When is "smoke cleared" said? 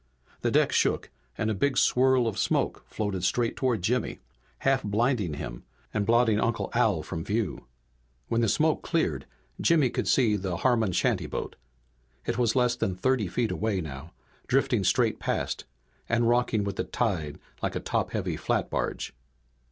8.49-9.27